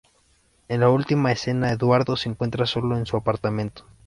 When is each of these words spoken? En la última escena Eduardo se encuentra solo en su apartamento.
En 0.67 0.79
la 0.79 0.89
última 0.89 1.31
escena 1.31 1.71
Eduardo 1.71 2.15
se 2.15 2.27
encuentra 2.27 2.65
solo 2.65 2.97
en 2.97 3.05
su 3.05 3.17
apartamento. 3.17 3.85